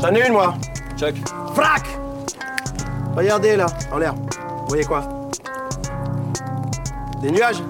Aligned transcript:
J'en 0.00 0.14
ai 0.14 0.26
une, 0.26 0.32
moi. 0.32 0.54
Chuck. 0.96 1.14
Frac 1.54 1.82
Regardez, 3.16 3.56
là, 3.56 3.66
en 3.92 3.98
l'air. 3.98 4.14
Vous 4.14 4.68
voyez 4.68 4.84
quoi? 4.84 5.08
Des 7.22 7.30
nuages? 7.30 7.62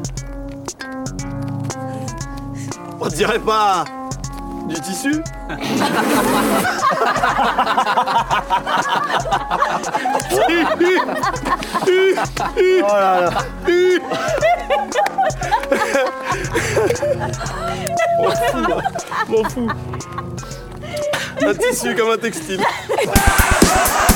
On 3.00 3.08
dirait 3.08 3.38
pas 3.38 3.84
du 4.68 4.74
tissu? 4.80 5.22
Oh 12.82 12.86
là 12.88 13.20
là 13.20 13.30
M'en 18.18 18.30
fous, 18.30 18.66
là. 18.68 18.76
M'en 19.28 19.44
fous. 19.48 19.68
Un 21.42 21.54
tissu 21.54 21.94
comme 21.94 22.10
un 22.10 22.18
textile. 22.18 22.60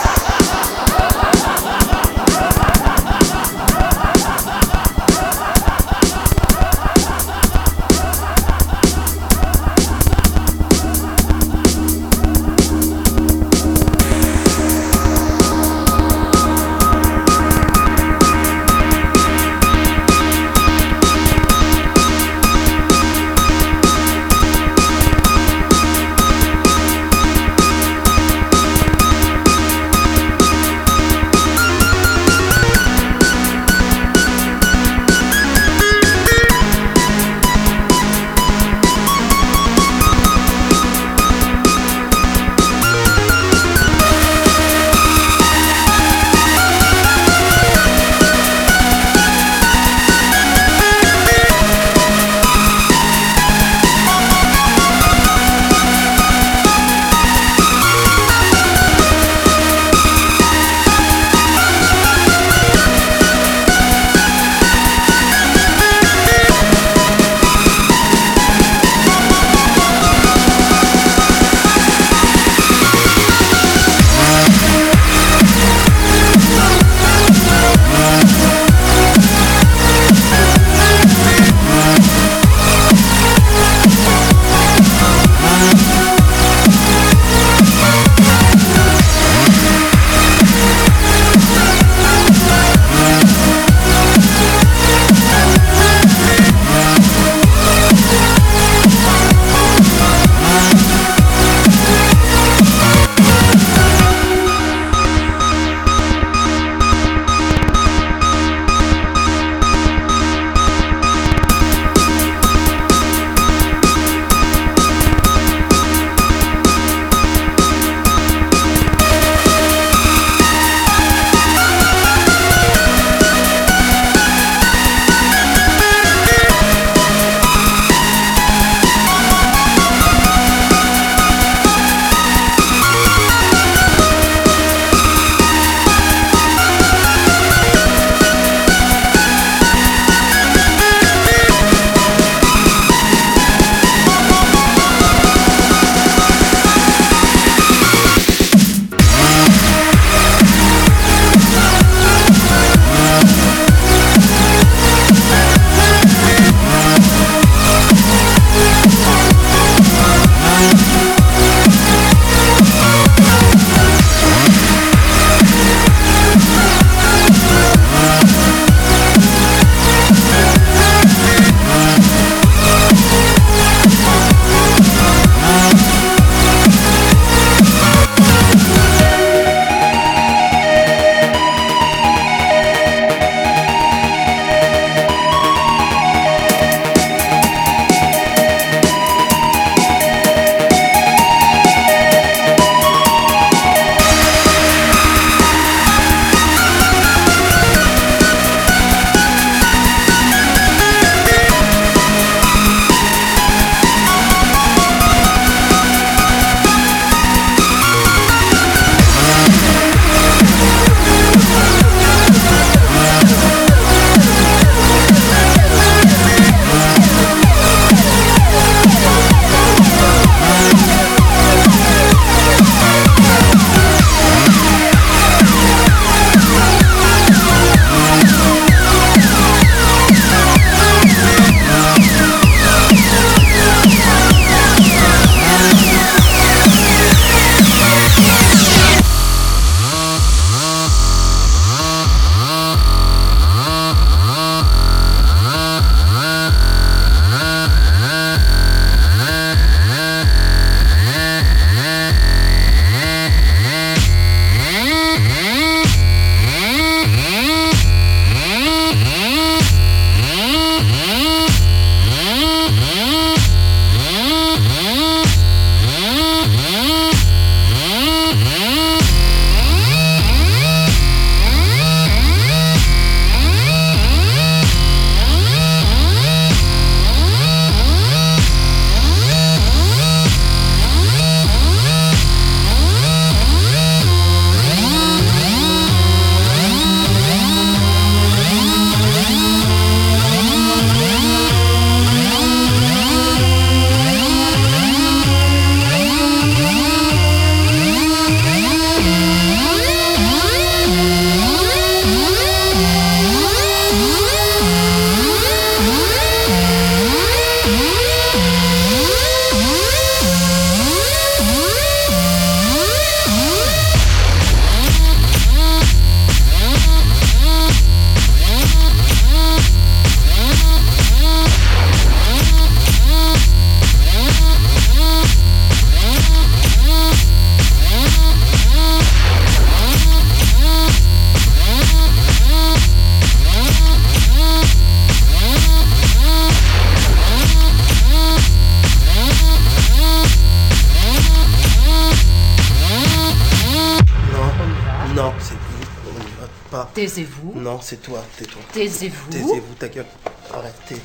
Taisez-vous. 347.00 347.58
Non, 347.58 347.80
c'est 347.80 348.02
toi, 348.02 348.22
tais-toi. 348.36 348.60
Taisez-vous. 348.74 349.30
Taisez-vous, 349.30 349.74
ta 349.78 349.88
gueule. 349.88 350.04
Arrêtez. 350.52 351.00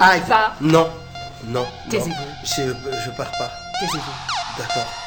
Aïe. 0.00 0.20
Va. 0.26 0.56
Non, 0.60 0.90
non. 1.44 1.60
non. 1.60 1.66
Taisez-vous. 1.88 2.16
Je, 2.42 2.62
je 2.64 3.16
pars 3.16 3.30
pas. 3.30 3.52
Taisez-vous. 3.78 4.58
D'accord. 4.58 5.03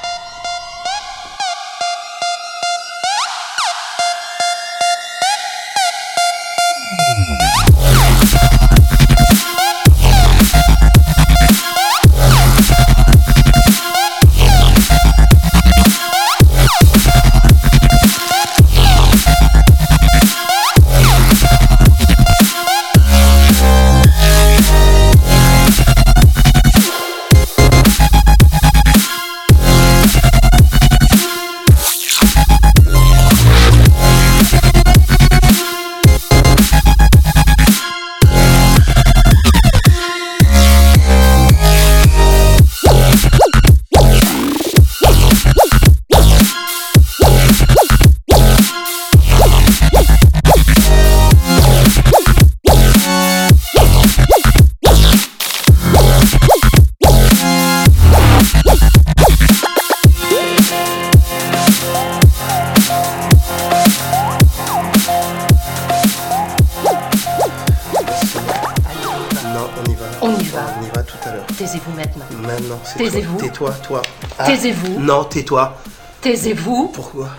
Maintenant. 72.48 72.80
Taisez-vous. 72.98 73.38
toi. 73.38 73.48
Tais-toi, 73.48 73.72
toi. 73.84 74.02
Ah, 74.40 74.46
Taisez-vous. 74.46 75.00
Non, 75.00 75.24
tais-toi. 75.26 75.78
Taisez-vous. 76.22 76.88
Pourquoi? 76.94 77.30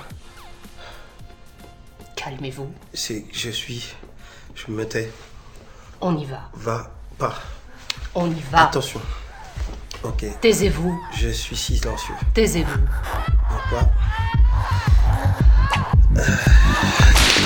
Calmez-vous. 2.14 2.70
C'est 2.94 3.22
que 3.22 3.37
je 3.37 3.50
suis. 3.50 3.94
Je 4.55 4.70
me 4.70 4.87
tais. 4.87 5.10
On 6.00 6.16
y 6.16 6.25
va. 6.26 6.43
Va 6.55 6.90
pas. 7.19 7.34
On 8.14 8.31
y 8.31 8.40
va. 8.52 8.64
Attention. 8.64 9.00
Ok. 10.05 10.25
Taisez-vous. 10.40 11.00
Je 11.16 11.28
suis 11.31 11.56
silencieux. 11.56 12.14
Taisez-vous. 12.34 12.81
Pourquoi? 13.50 13.88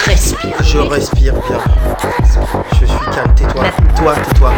Respirez. 0.05 0.53
Je 0.63 0.79
respire 0.79 1.35
bien. 1.35 1.61
Je 2.81 2.87
suis 2.87 3.11
calme. 3.15 3.35
Tais-toi. 3.35 3.65
Toi, 3.97 4.15
tais-toi. 4.17 4.53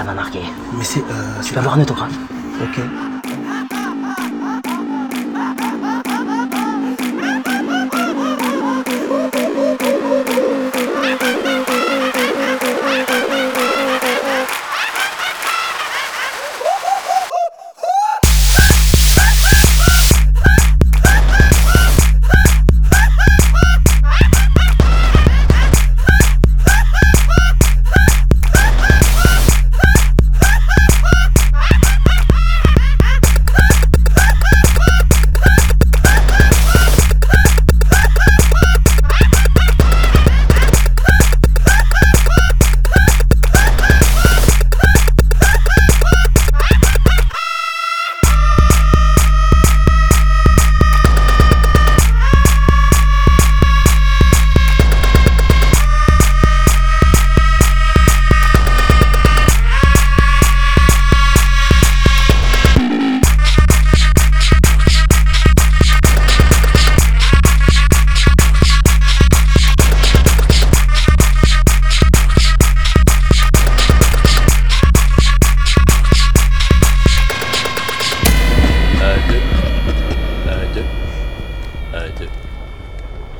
Ça 0.00 0.04
m'a 0.06 0.14
marqué. 0.14 0.40
Mais 0.78 0.82
c'est. 0.84 1.00
Euh, 1.00 1.42
Tu 1.44 1.52
vas 1.52 1.60
avoir 1.60 1.76
un 1.76 1.82
autographe. 1.82 2.14
Ok. 2.62 2.80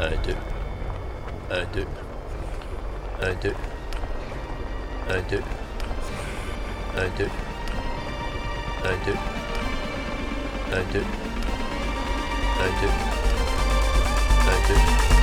Un, 0.02 0.08
deux. 0.24 0.34
Un, 1.50 1.64
deux. 1.74 1.86
Un, 3.20 3.34
deux. 3.34 3.54
Un, 5.10 5.20
deux. 5.30 5.42
Un, 6.96 7.08
deux. 7.18 7.28
Un, 8.82 8.96
deux. 9.04 9.16
Un, 10.72 10.82
deux. 10.92 11.04
Un, 12.60 12.70
deux. 12.80 12.90
Un, 14.48 14.68
deux. 14.68 15.19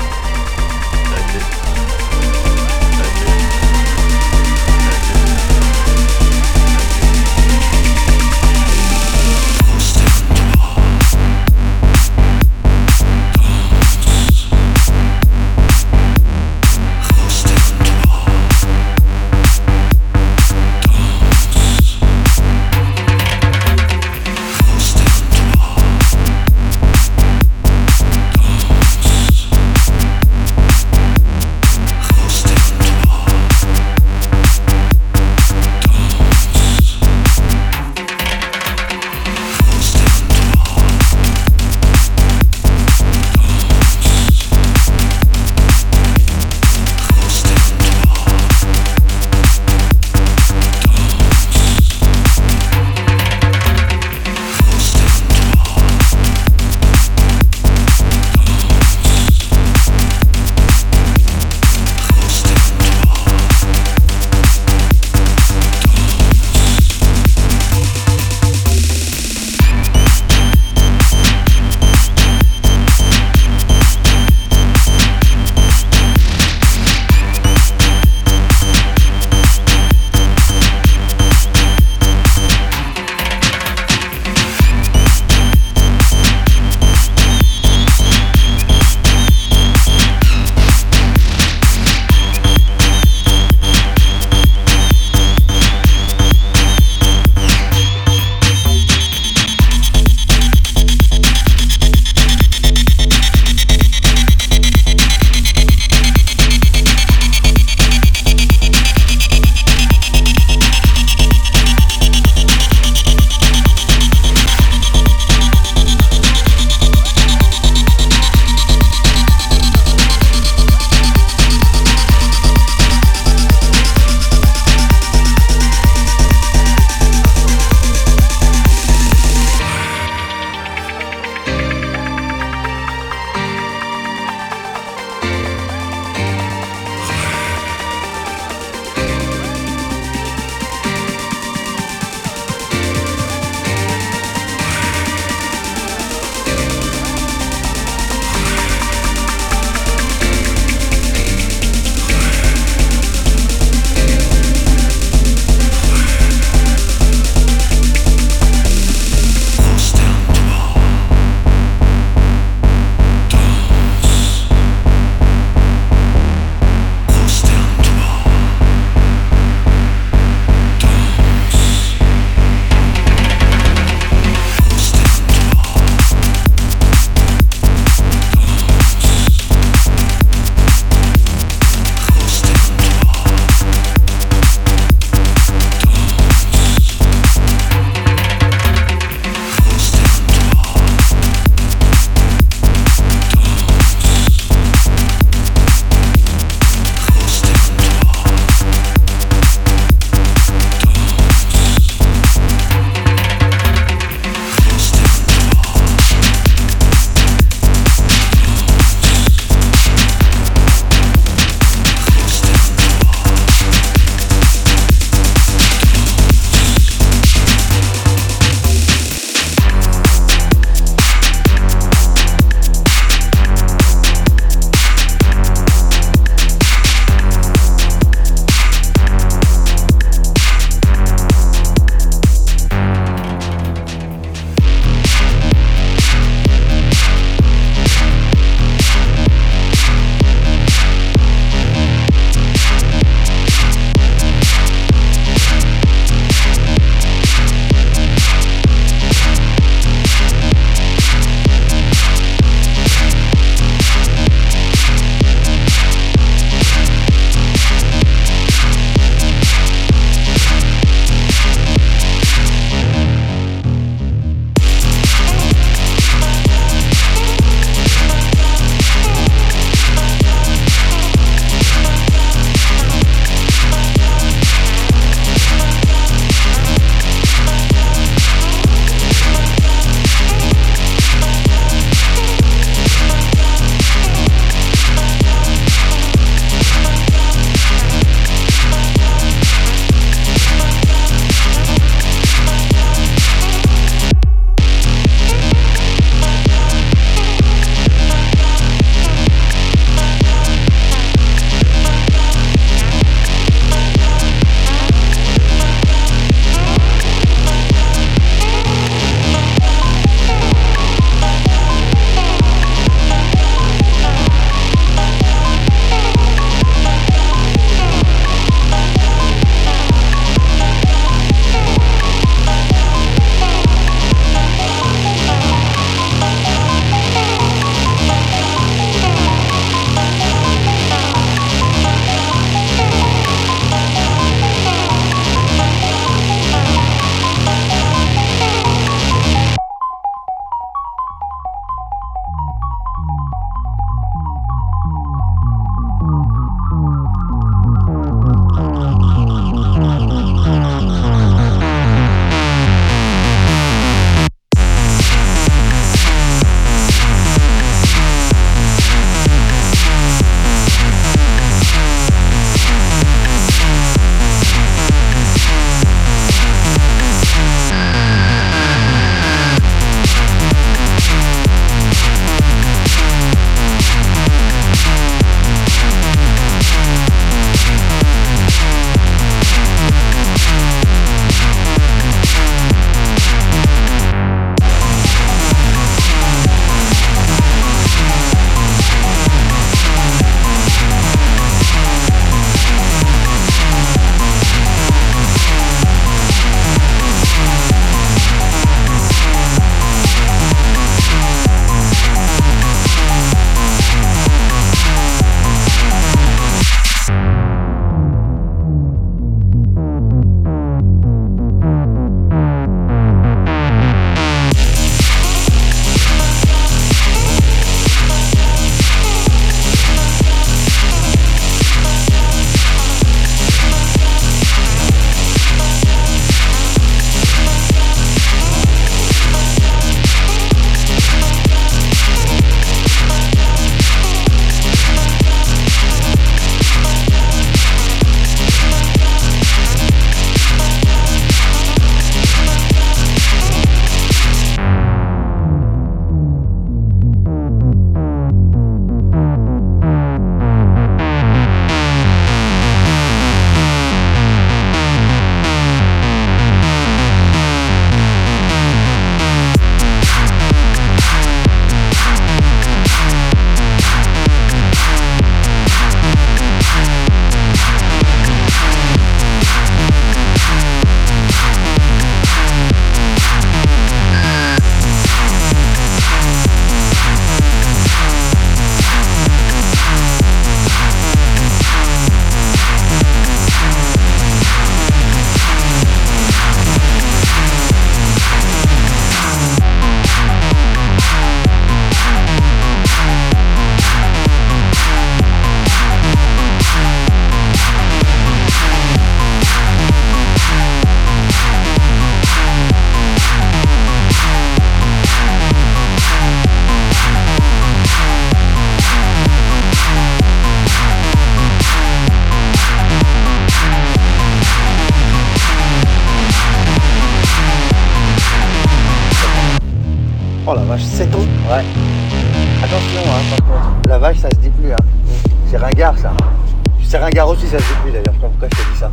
Ça 527.50 527.60
se 527.60 527.64
dit 527.64 527.80
plus 527.84 527.92
d'ailleurs. 527.92 528.14
Je 528.14 528.20
pourquoi 528.20 528.48
je 528.52 528.58
te 528.64 528.72
dis 528.74 528.80
ça. 528.80 528.92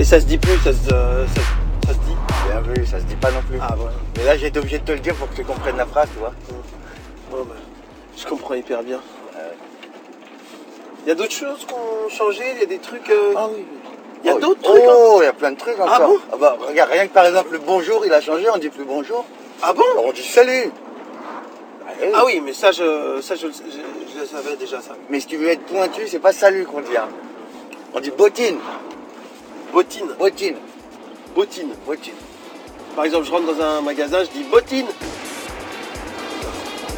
Et 0.00 0.04
ça 0.04 0.20
se 0.20 0.24
dit 0.26 0.38
plus, 0.38 0.56
ça 0.58 0.72
se, 0.72 0.92
euh, 0.92 1.26
ça, 1.26 1.40
ça 1.86 1.92
se 1.92 1.98
dit. 2.00 2.16
Bien 2.48 2.60
vu, 2.62 2.86
ça 2.86 2.98
se 2.98 3.04
dit 3.04 3.14
pas 3.16 3.30
non 3.30 3.42
plus. 3.48 3.58
Ah 3.60 3.74
ouais. 3.76 3.90
Mais 4.16 4.24
là, 4.24 4.36
j'ai 4.36 4.46
été 4.46 4.58
obligé 4.58 4.78
de 4.78 4.84
te 4.84 4.92
le 4.92 4.98
dire 4.98 5.14
pour 5.14 5.28
que 5.30 5.34
tu 5.36 5.44
comprennes 5.44 5.76
la 5.76 5.86
phrase, 5.86 6.08
tu 6.14 6.18
vois. 6.18 6.32
Bon, 7.30 7.44
bah, 7.44 7.54
je 8.16 8.26
comprends 8.26 8.54
hyper 8.54 8.82
bien. 8.82 9.00
Il 11.04 11.08
y 11.08 11.10
a 11.10 11.14
d'autres 11.16 11.32
choses 11.32 11.66
qui 11.66 11.74
ont 11.74 12.08
changé, 12.08 12.42
il 12.54 12.60
y 12.60 12.62
a 12.62 12.66
des 12.66 12.78
trucs. 12.78 13.10
euh, 13.10 13.34
Ah 13.36 13.48
oui. 13.52 13.64
Il 14.24 14.28
y 14.28 14.30
a 14.30 14.36
Oh, 14.36 14.40
d'autres 14.40 14.62
trucs. 14.62 14.82
hein? 14.82 14.94
Oh, 14.94 15.18
il 15.20 15.24
y 15.24 15.26
a 15.28 15.32
plein 15.32 15.50
de 15.50 15.56
trucs 15.56 15.74
encore. 15.80 15.92
Ah 15.92 15.98
bon 16.30 16.38
bah, 16.38 16.56
regarde, 16.68 16.90
rien 16.92 17.08
que 17.08 17.12
par 17.12 17.24
exemple 17.26 17.48
le 17.52 17.58
bonjour, 17.58 18.06
il 18.06 18.12
a 18.12 18.20
changé, 18.20 18.46
on 18.54 18.58
dit 18.58 18.68
plus 18.68 18.84
bonjour. 18.84 19.24
Ah 19.62 19.72
bon? 19.72 19.82
Alors 19.92 20.06
on 20.06 20.12
dit 20.12 20.22
salut. 20.22 20.70
Allez. 22.00 22.12
Ah 22.14 22.22
oui, 22.24 22.40
mais 22.44 22.52
ça, 22.52 22.70
je, 22.70 23.20
ça 23.20 23.34
je, 23.34 23.48
le- 23.48 23.52
je- 23.52 24.14
je 24.14 24.20
le 24.20 24.26
savais 24.26 24.54
déjà, 24.54 24.80
ça. 24.80 24.92
Mais 25.10 25.18
si 25.18 25.26
tu 25.26 25.38
veux 25.38 25.48
être 25.48 25.64
pointu, 25.64 26.06
c'est 26.06 26.20
pas 26.20 26.32
salut 26.32 26.64
qu'on 26.66 26.80
dit. 26.82 26.96
hein. 26.96 27.08
On 27.94 28.00
dit 28.00 28.10
bottine. 28.10 28.56
Bottine, 29.72 30.08
Bottine. 30.18 30.56
bottine. 31.34 31.68
Bottine. 31.86 32.14
Par 32.94 33.04
exemple, 33.04 33.26
je 33.26 33.30
rentre 33.30 33.54
dans 33.54 33.62
un 33.62 33.80
magasin, 33.80 34.18
je 34.24 34.38
dis 34.38 34.44
bottine. 34.44 34.86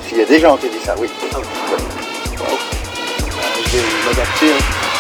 S'il 0.09 0.19
y 0.19 0.23
a 0.23 0.25
des 0.25 0.41
gens 0.41 0.57
qui 0.57 0.69
disent 0.69 0.83
ça, 0.83 0.95
oui. 0.99 1.09
Ah, 1.33 1.39
je 3.67 3.77
vais 3.77 3.83
m'adapter. 4.07 4.51
hein. 4.53 4.94